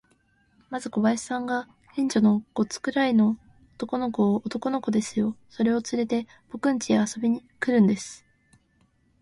[0.71, 3.37] まず小林さんが、近所の五つくらいの
[3.75, 8.25] 男の子を、男の子ですよ、それをつれて、ぼくんちへ遊びに来るんです。